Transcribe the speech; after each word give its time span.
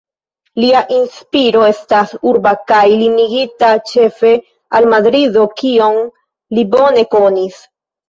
Lia 0.61 0.79
inspiro 0.99 1.61
estas 1.73 2.15
urba 2.31 2.55
kaj 2.73 2.81
limigita 3.03 3.71
ĉefe 3.93 4.35
al 4.81 4.91
Madrido 4.97 5.49
kion 5.63 6.05
li 6.61 6.69
bone 6.77 7.09
konis. 7.17 7.67